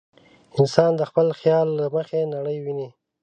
انسان 0.59 0.91
د 0.99 1.01
خپل 1.09 1.27
خیال 1.39 1.67
له 1.79 1.85
مخې 1.95 2.31
نړۍ 2.35 2.57
ویني. 2.61 2.89